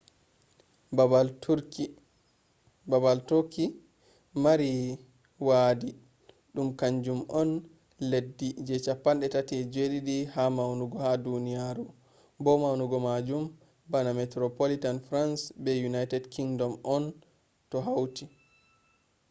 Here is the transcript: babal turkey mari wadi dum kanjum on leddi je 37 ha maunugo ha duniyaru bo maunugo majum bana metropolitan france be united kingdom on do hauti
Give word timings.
babal 2.91 3.17
turkey 3.29 3.67
mari 4.43 4.71
wadi 5.47 5.91
dum 6.53 6.67
kanjum 6.79 7.19
on 7.41 7.49
leddi 8.11 8.47
je 8.65 8.75
37 8.77 10.25
ha 10.33 10.43
maunugo 10.57 10.95
ha 11.03 11.11
duniyaru 11.23 11.83
bo 12.43 12.51
maunugo 12.61 12.97
majum 13.07 13.43
bana 13.91 14.09
metropolitan 14.19 14.97
france 15.07 15.41
be 15.63 15.71
united 15.89 16.23
kingdom 16.35 16.71
on 16.95 17.03
do 17.71 17.77
hauti 17.87 18.25